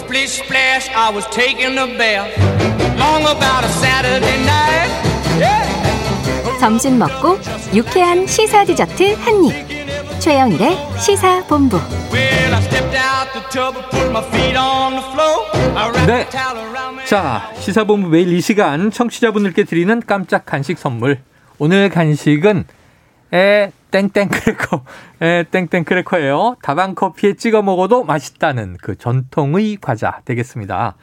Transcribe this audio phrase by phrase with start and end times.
[0.00, 2.32] splish splash, I was taking a bath.
[2.98, 4.90] Long about a Saturday night.
[5.38, 6.58] Yeah.
[6.58, 7.38] 점심 먹고
[7.74, 10.20] 유쾌한 시사 디저트 한 입.
[10.20, 11.78] 최영일의 시사 본부.
[12.12, 15.46] Well, I stepped out the tub and put my feet on the floor.
[15.76, 16.20] I wrapped 네.
[16.20, 17.06] a towel around me.
[17.06, 21.20] 자, 시사 본부 매일 이 시간 청취자분들께 드리는 깜짝 간식 선물.
[21.58, 22.64] 오늘 간식은
[23.32, 24.84] 에 땡땡 크래커,
[25.20, 26.56] 에 땡땡 크래커예요.
[26.62, 30.96] 다방 커피에 찍어 먹어도 맛있다는 그 전통의 과자 되겠습니다.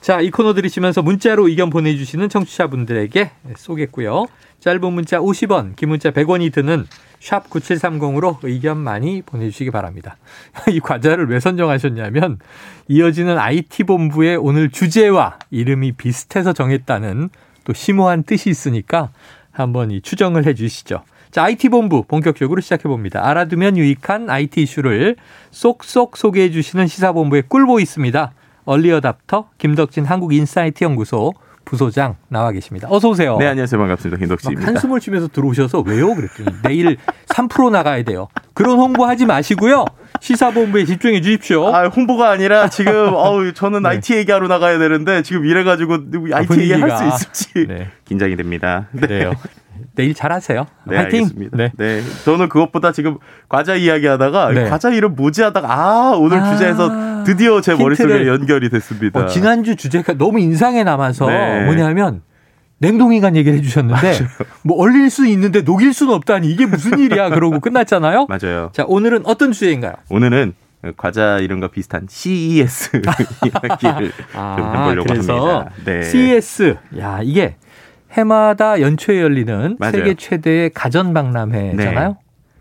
[0.00, 4.26] 자, 이 코너 들으시면서 문자로 의견 보내주시는 청취자분들에게 쏘겠고요.
[4.60, 6.86] 짧은 문자 50원, 긴 문자 100원이 드는
[7.20, 10.16] 샵 9730으로 의견 많이 보내주시기 바랍니다.
[10.70, 12.38] 이 과자를 왜 선정하셨냐면
[12.86, 17.30] 이어지는 IT본부의 오늘 주제와 이름이 비슷해서 정했다는
[17.64, 19.10] 또 심오한 뜻이 있으니까
[19.50, 21.02] 한번 이 추정을 해 주시죠.
[21.30, 23.26] 자, IT본부 본격적으로 시작해 봅니다.
[23.26, 25.16] 알아두면 유익한 IT 이슈를
[25.50, 28.32] 쏙쏙 소개해 주시는 시사본부의 꿀보 있습니다.
[28.64, 31.32] 얼리어답터 김덕진 한국인사이트 연구소
[31.64, 32.88] 부소장 나와 계십니다.
[32.90, 33.36] 어서 오세요.
[33.38, 33.78] 네, 안녕하세요.
[33.78, 34.14] 반갑습니다.
[34.16, 34.66] 막 김덕지입니다.
[34.68, 36.14] 한숨을 쉬면서 들어오셔서 왜요?
[36.14, 38.28] 그랬더니 내일 3% 나가야 돼요.
[38.54, 39.84] 그런 홍보하지 마시고요.
[40.20, 41.68] 시사본부에 집중해 주십시오.
[41.68, 43.90] 아, 홍보가 아니라 지금 어우 저는 네.
[43.90, 46.46] IT 얘기하러 나가야 되는데 지금 이래 가지고 IT 얘기 할수
[46.96, 47.06] 분위기가.
[47.14, 47.88] 있을지 네.
[48.06, 48.88] 긴장이 됩니다.
[48.92, 49.00] 네.
[49.06, 49.32] 그래요.
[49.98, 50.64] 내일 잘하세요.
[50.86, 51.24] 네, 화이팅.
[51.24, 51.56] 알겠습니다.
[51.56, 51.72] 네.
[51.76, 52.00] 네.
[52.24, 53.18] 저는 그것보다 지금
[53.48, 54.68] 과자 이야기하다가 네.
[54.68, 58.28] 과자 이름 뭐지 하다가 아, 오늘 아, 주제에서 드디어 제 머릿속에.
[58.28, 59.18] 연결이 됐습니다.
[59.18, 61.64] 어, 지난주 주제가 너무 인상에 남아서 네.
[61.64, 62.22] 뭐냐면
[62.78, 64.12] 냉동인간 얘기를 해주셨는데
[64.62, 68.28] 뭐 얼릴 수 있는데 녹일 수는 없다니 이게 무슨 일이야 그러고 끝났잖아요.
[68.28, 68.70] 맞아요.
[68.72, 69.94] 자 오늘은 어떤 주제인가요?
[70.10, 70.54] 오늘은
[70.96, 75.70] 과자 이름과 비슷한 CES 이야기를 좀 해보려고 아, 그래서 합니다.
[75.84, 76.02] 네.
[76.04, 77.56] CES 야 이게
[78.12, 79.92] 해마다 연초에 열리는 맞아요.
[79.92, 82.16] 세계 최대의 가전 박람회잖아요.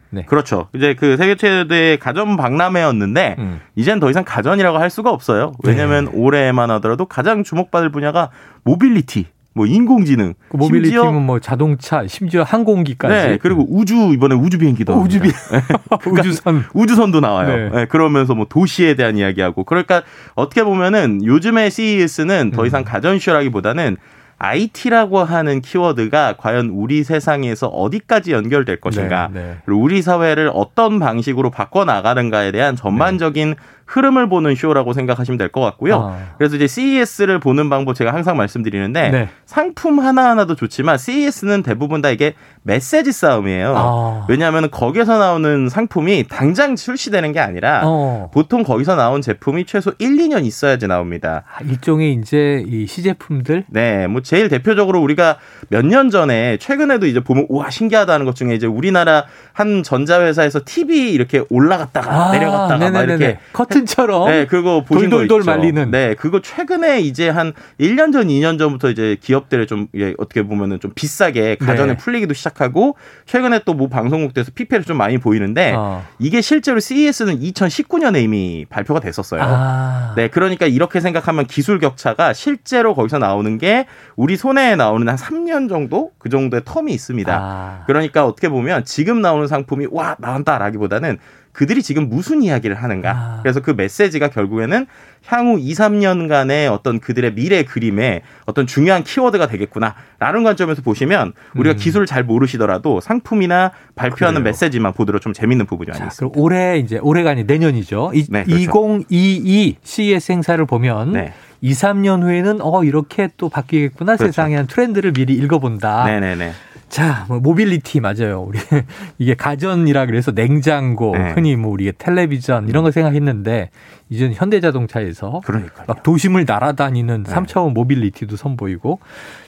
[0.09, 0.23] 네.
[0.25, 0.67] 그렇죠.
[0.73, 3.59] 이제 그 세계 최대의 가전 박람회였는데 음.
[3.75, 5.53] 이젠 더 이상 가전이라고 할 수가 없어요.
[5.63, 6.11] 왜냐하면 네.
[6.13, 8.29] 올해만 하더라도 가장 주목받을 분야가
[8.63, 13.13] 모빌리티, 뭐 인공지능, 그 mobility면 심지어 뭐 자동차, 심지어 항공기까지.
[13.13, 15.99] 네 그리고 우주 이번에 우주 비행기도 어, 우주비 나옵니다.
[16.07, 16.63] 우주선.
[16.73, 17.55] 우주선도 나와요.
[17.55, 17.69] 네.
[17.69, 20.03] 네, 그러면서 뭐 도시에 대한 이야기하고 그러니까
[20.35, 22.67] 어떻게 보면은 요즘의 CES는 더 음.
[22.67, 23.97] 이상 가전쇼라기보다는
[24.39, 29.73] IT라고 하는 키워드가 과연 우리 세상에서 어디까지 연결될 것인가, 네, 네.
[29.73, 33.55] 우리 사회를 어떤 방식으로 바꿔 나가는가에 대한 전반적인
[33.87, 35.95] 흐름을 보는 쇼라고 생각하시면 될 것 같고요.
[36.11, 36.17] 아.
[36.37, 39.29] 그래서 이제 CES를 보는 방법 제가 항상 말씀드리는데 네.
[39.45, 42.33] 상품 하나하나도 좋지만 CES는 대부분 다 이게
[42.63, 43.73] 메시지 싸움이에요.
[43.77, 44.25] 아.
[44.29, 48.29] 왜냐하면 거기서 나오는 상품이 당장 출시되는 게 아니라 어.
[48.33, 51.43] 보통 거기서 나온 제품이 최소 1, 2년 있어야지 나옵니다.
[51.55, 55.37] 아, 일종의 이제 이 시제품들 네, 뭐 제일 대표적으로 우리가
[55.69, 61.13] 몇 년 전에 최근에도 이제 보면 우와 신기하다는 것 중에 이제 우리나라 한 전자회사에서 TV
[61.13, 63.03] 이렇게 올라갔다가 내려갔다가 막 아.
[63.03, 65.43] 이렇게 커 튼처럼 네, 그거 보신 돌돌돌.
[65.45, 65.91] 말리는.
[65.91, 70.79] 네, 그거 최근에 이제 한 1년 전, 2년 전부터 이제 기업들을 좀 이게 어떻게 보면은
[70.79, 71.97] 좀 비싸게 가전에 네.
[71.97, 72.95] 풀리기도 시작하고
[73.25, 76.03] 최근에 또 뭐 방송국에서 PPL이 좀 많이 보이는데 어.
[76.17, 79.41] 이게 실제로 CES는 2019년에 이미 발표가 됐었어요.
[79.43, 80.13] 아.
[80.15, 85.69] 네, 그러니까 이렇게 생각하면 기술 격차가 실제로 거기서 나오는 게 우리 손에 나오는 한 3년
[85.69, 87.31] 정도 그 정도의 텀이 있습니다.
[87.39, 87.83] 아.
[87.85, 91.19] 그러니까 어떻게 보면 지금 나오는 상품이 와 나온다라기보다는
[91.57, 93.11] 그들이 지금 무슨 이야기를 하는가.
[93.11, 93.39] 아.
[93.41, 94.85] 그래서 그 메시지가 결국에는
[95.25, 101.77] 향후 2, 3년간의 어떤 그들의 미래 그림에 어떤 중요한 키워드가 되겠구나라는 관점에서 보시면 우리가 음.
[101.77, 104.51] 기술을 잘 모르시더라도 상품이나 발표하는 그래요.
[104.51, 106.15] 메시지만 보더라도 좀 재밌는 부분이 있습니다.
[106.15, 108.11] 그럼 올해 이제 올해가 아니 내년이죠.
[108.13, 108.61] 이, 네, 그렇죠.
[109.09, 111.33] 2022 CES 행사를 보면 네.
[111.61, 114.31] 2, 3년 후에는 어 이렇게 또 바뀌겠구나 그렇죠.
[114.31, 116.05] 세상에 한 트렌드를 미리 읽어본다.
[116.05, 116.51] 네네네.
[116.89, 118.45] 자, 뭐 모빌리티 맞아요.
[118.47, 118.59] 우리
[119.19, 121.31] 이게 가전이라 그래서 냉장고, 네.
[121.31, 123.69] 흔히 뭐 우리가 텔레비전 이런 거 생각했는데
[124.09, 125.85] 이제는 현대자동차에서 그러니까요.
[125.87, 127.29] 막 도심을 날아다니는 네.
[127.31, 128.99] 삼 3차원 mobility도 선보이고.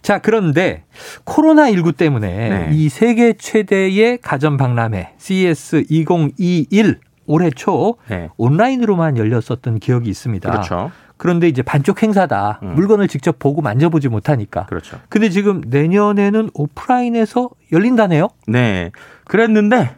[0.01, 0.83] 자, 그런데
[1.23, 2.69] 코로나 19 때문에 네.
[2.71, 8.29] 이 세계 최대의 가전 박람회 CES 2021 올해 초 네.
[8.37, 10.49] 온라인으로만 열렸었던 기억이 있습니다.
[10.49, 10.91] 그렇죠.
[11.19, 12.61] 그런데 이제 반쪽 행사다.
[12.63, 12.75] 음.
[12.75, 14.65] 물건을 직접 보고 만져보지 못하니까.
[14.67, 14.97] 그렇죠.
[15.09, 18.29] 근데 지금 내년에는 오프라인에서 열린다네요?
[18.47, 18.91] 네.
[19.25, 19.97] 그랬는데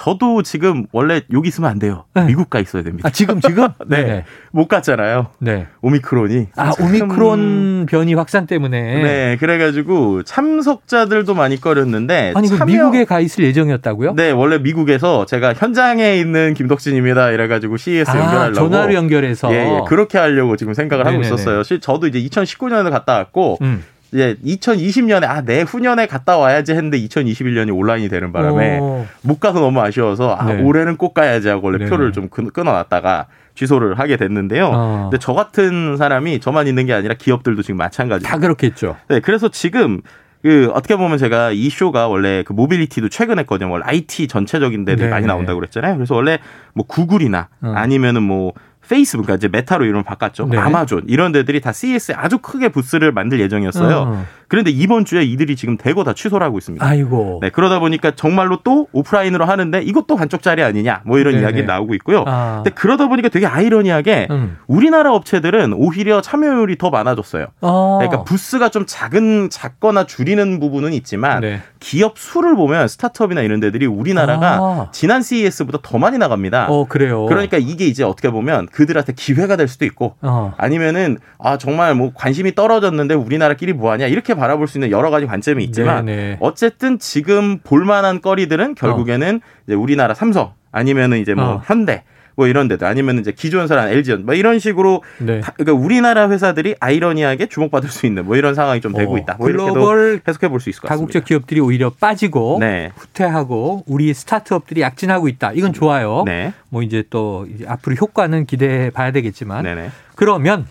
[0.00, 2.04] 저도 지금 원래 여기 있으면 안 돼요.
[2.14, 2.26] 네.
[2.26, 3.08] 미국 가 있어야 됩니다.
[3.08, 3.66] 아, 지금, 지금?
[3.88, 4.24] 네.
[4.52, 5.28] 못 갔잖아요.
[5.40, 5.66] 네.
[5.80, 6.48] 오미크론이.
[6.54, 9.02] 아, 참- 오미크론 변이 확산 때문에.
[9.02, 9.36] 네.
[9.40, 12.34] 그래 가지고 참석자들도 많이 꺼렸는데.
[12.36, 14.14] 아니, 그 참여- 미국에 가 있을 예정이었다고요?
[14.14, 17.30] 네, 원래 미국에서 제가 현장에 있는 김덕진입니다.
[17.30, 18.54] 이래 가지고 CES 아, 연결하려고.
[18.54, 19.50] 전화로 연결해서.
[19.52, 21.26] 예, 예, 그렇게 하려고 지금 생각을 하고 네네네.
[21.34, 21.62] 있었어요.
[21.62, 23.82] 실 저도 이제 2019년에 갔다 왔고, 음.
[24.12, 29.06] 이제 2020년에 아 내후년에 갔다 와야지 했는데 2021년이 온라인이 되는 바람에 오.
[29.22, 30.62] 못 가서 너무 아쉬워서 아, 네.
[30.62, 31.90] 올해는 꼭 가야지 하고 원래 네네.
[31.90, 34.70] 표를 좀 끊- 끊어놨다가 취소를 하게 됐는데요.
[34.72, 35.08] 어.
[35.10, 38.24] 근데 저 같은 사람이 저만 있는 게 아니라 기업들도 지금 마찬가지.
[38.24, 38.96] 다 그렇겠죠.
[39.08, 40.02] 네, 그래서 지금
[40.42, 43.70] 그 어떻게 보면 제가 이 쇼가 원래 그 mobility도 최근에 거든요.
[43.70, 45.28] 원래 IT 전체적인 데들 네, 많이 네.
[45.28, 45.96] 나온다고 그랬잖아요.
[45.96, 46.38] 그래서 원래
[46.74, 47.72] 뭐 구글이나 어.
[47.74, 48.52] 아니면은 뭐
[48.88, 50.46] 페이스북, 그러니까 이제 메타로 이름을 바꿨죠.
[50.46, 50.58] 네.
[50.58, 53.96] 아마존 이런 데들이 다 CES에 아주 크게 부스를 만들 예정이었어요.
[53.96, 54.26] 어.
[54.48, 56.84] 그런데 이번 주에 이들이 지금 대거 다 취소를 하고 있습니다.
[56.84, 57.40] 아이고.
[57.42, 61.36] 네, 그러다 보니까 정말로 또 오프라인으로 하는데 이것도 반쪽짜리 아니냐 뭐 이런.
[61.36, 62.24] 이야기 나오고 있고요.
[62.26, 62.62] 아.
[62.64, 64.56] 근데 그러다 보니까 되게 아이러니하게 음.
[64.66, 67.46] 우리나라 업체들은 오히려 참여율이 더 많아졌어요.
[67.60, 67.98] 어.
[68.00, 71.60] 그러니까 부스가 좀 작은 작거나 줄이는 부분은 있지만 네.
[71.80, 74.88] 기업 수를 보면 startup이나 이런 데들이 우리나라가 아.
[74.92, 76.66] 지난 CES보다 더 많이 나갑니다.
[76.68, 77.26] 어, 그래요.
[77.26, 80.54] 그러니까 이게 이제 어떻게 보면 그들한테 기회가 될 수도 있고 어.
[80.56, 85.26] 아니면은 아 정말 뭐 관심이 떨어졌는데 우리나라끼리 뭐 하냐 이렇게 바라볼 수 있는 여러 가지
[85.26, 86.36] 관점이 있지만 네네.
[86.40, 91.62] 어쨌든 지금 볼만한 거리들은 결국에는 이제 우리나라 삼성 아니면은 이제 뭐 어.
[91.64, 92.04] 현대
[92.38, 95.40] 뭐 이런 데들 아니면 이제 기존사랑 LG전 뭐 이런 식으로 네.
[95.40, 99.36] 다- 그러니까 우리나라 회사들이 아이러니하게 주목받을 수 있는 뭐 이런 상황이 좀 되고 어, 있다.
[99.38, 101.00] 뭐 글로벌 해석해 볼 수 있을 것 같습니다.
[101.12, 102.92] 다국적 기업들이 오히려 빠지고 네.
[102.94, 105.52] 후퇴하고 우리 스타트업들이 약진하고 있다.
[105.54, 106.24] 이건 좋아요.
[106.26, 106.52] 네.
[106.68, 109.90] 뭐 이제 또 이제 앞으로 효과는 기대해 봐야 되겠지만 네네.
[110.14, 110.66] 그러면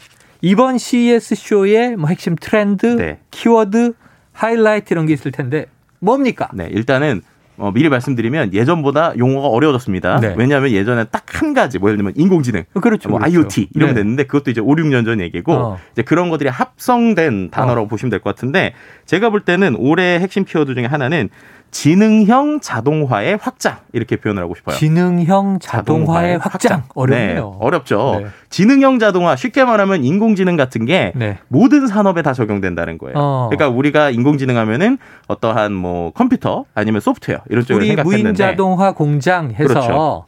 [0.45, 3.17] 이번 CES 쇼의 뭐 핵심 트렌드, 네.
[3.31, 3.93] 키워드,
[4.31, 5.65] 하이라이트 이런 게 있을 텐데
[5.99, 6.49] 뭡니까?
[6.53, 6.67] 네.
[6.71, 7.23] 일단은
[7.57, 10.19] 어, 미리 말씀드리면 예전보다 용어가 어려워졌습니다.
[10.19, 10.35] 네.
[10.37, 13.09] 왜냐하면 예전에 딱 한 가지 뭐 예를 들면 인공지능 그렇죠.
[13.09, 13.39] 뭐 그렇죠.
[13.39, 14.01] IoT 이러면 네.
[14.01, 15.79] 됐는데 그것도 이제 5, 6년 전 얘기고 어.
[15.93, 18.73] 이제 그런 것들이 합성된 단어라고 보시면 될 것 같은데
[19.05, 21.29] 제가 볼 때는 올해 핵심 키워드 중에 하나는
[21.75, 24.77] 지능형 자동화의 확장 이렇게 표현을 하고 싶어요.
[24.77, 26.83] 지능형 자동화의 확장.
[26.95, 27.35] 어렵네요.
[27.35, 28.19] 네, 어렵죠.
[28.21, 28.27] 네.
[28.49, 31.37] 지능형 자동화 쉽게 말하면 인공지능 같은 게 네.
[31.49, 33.15] 모든 산업에 다 적용된다는 거예요.
[33.17, 33.49] 어.
[33.51, 38.93] 그러니까 우리가 인공지능 하면은 어떠한 뭐 컴퓨터 아니면 소프트웨어 이런 쪽을 우리 생각했는데 무인 자동화
[38.93, 40.25] 공장 해서 그렇죠.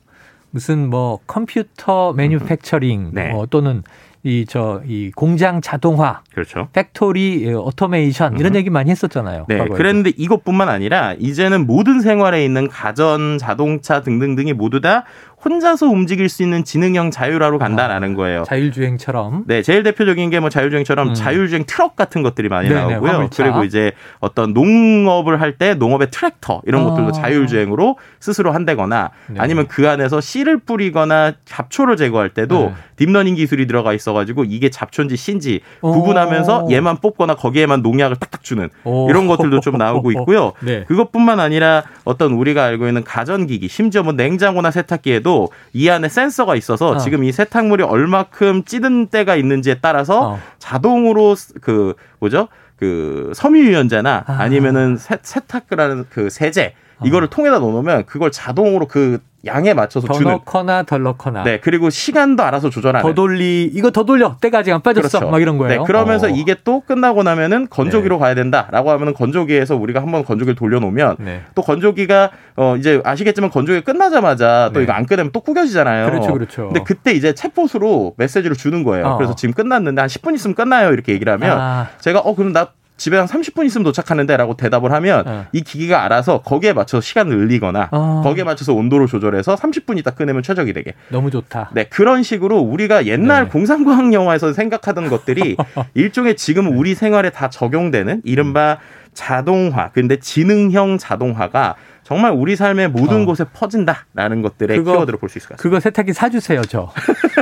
[0.51, 3.29] 무슨 뭐 computer manufacturing 네.
[3.29, 3.83] 뭐 또는
[4.27, 6.67] 이저이 공장 자동화, 그렇죠.
[6.73, 9.45] factory automation 이런 얘기 많이 했었잖아요.
[9.47, 9.77] 네, 과거에.
[9.77, 15.05] 그랬는데 이것뿐만 아니라 이제는 모든 생활에 있는 가전, 자동차 등등등이 모두 다
[15.43, 18.43] 혼자서 움직일 수 있는 지능형 자율화로 간다라는 거예요.
[18.47, 21.13] 자율주행처럼 네, 제일 대표적인 게 뭐 자율주행처럼 음.
[21.13, 23.11] 자율주행 트럭 같은 것들이 많이 네네, 나오고요.
[23.11, 23.43] 화물차.
[23.43, 26.89] 그리고 이제 어떤 농업을 할 때 농업의 트랙터 이런 아.
[26.89, 29.39] 것들도 자율주행으로 스스로 한다거나 네.
[29.39, 32.73] 아니면 그 안에서 씨를 뿌리거나 잡초를 제거할 때도 네.
[32.97, 35.91] deep learning 기술이 들어가 있어가지고 이게 잡초인지 씨인지 오.
[35.93, 39.09] 구분하면서 얘만 뽑거나 거기에만 농약을 딱딱 주는 오.
[39.09, 40.53] 이런 것들도 좀 나오고 있고요.
[40.61, 40.83] 네.
[40.87, 45.26] 그것뿐만 아니라 어떤 우리가 알고 있는 가전기기, 심지어 뭐 냉장고나 세탁기에도
[45.73, 46.97] 이 안에 센서가 있어서 어.
[46.97, 50.39] 지금 이 세탁물이 얼마큼 찌든 때가 있는지에 따라서 어.
[50.59, 52.47] 자동으로 그 뭐죠?
[52.77, 54.33] 그 섬유유연제나 아.
[54.39, 54.47] 아.
[54.47, 56.73] 니면은 세탁하는 그 세제
[57.03, 60.31] 이거를 통에다 넣어놓으면 그걸 자동으로 그 양에 맞춰서 더 주는.
[60.31, 63.07] 넣거나 덜 넣거나 네 그리고 시간도 알아서 조절하는.
[63.07, 65.81] 더 돌리 이거 더 돌려 때가 아직 안 빠졌어 막 이런 거예요.
[65.81, 66.29] 네, 그러면서 어.
[66.29, 71.43] 이게 또 끝나고 나면은 건조기로 가야 된다라고 하면은 건조기에서 우리가 한번 건조기를 돌려놓으면 네.
[71.55, 74.83] 또 건조기가 어 이제 아시겠지만 건조기 끝나자마자 또 네.
[74.83, 76.09] 이거 안 끄내면 또 구겨지잖아요.
[76.09, 76.63] 그렇죠, 그렇죠.
[76.65, 79.05] 근데 그때 이제 챗봇으로 메시지를 주는 거예요.
[79.05, 79.17] 어.
[79.17, 81.87] 그래서 지금 끝났는데 한 10분 있으면 끝나요 이렇게 얘기를 하면 아.
[81.99, 85.45] 제가 어 그럼 나 집에 한 30분 있으면 도착하는데라고 대답을 하면 어.
[85.51, 88.21] 이 기기가 알아서 거기에 맞춰서 시간을 늘리거나 어.
[88.23, 91.69] 거기에 맞춰서 온도를 조절해서 30분 있다 끄내면 최적이 되게 너무 좋다.
[91.73, 93.49] 네, 그런 식으로 우리가 옛날 네.
[93.49, 95.55] 공상과학 영화에서 생각하던 것들이
[95.93, 98.79] 일종의 지금 우리 생활에 다 적용되는 이른바
[99.13, 101.75] 자동화, 근데 지능형 자동화가
[102.07, 103.25] 정말 우리 삶의 모든 어.
[103.25, 105.61] 곳에 퍼진다라는 것들의 그거- 키워드를 볼수 있을 것 같습니다.
[105.61, 106.89] 그거 세탁기 사주세요, 저.